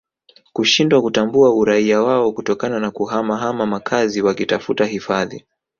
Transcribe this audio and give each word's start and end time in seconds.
kushindwa 0.53 1.01
kutambua 1.01 1.53
uraia 1.55 2.01
wao 2.01 2.31
kutokana 2.31 2.79
na 2.79 2.91
kuhama 2.91 3.37
hama 3.37 3.65
makazi 3.65 4.21
wakitafuta 4.21 4.85
hifadhi 4.85 5.45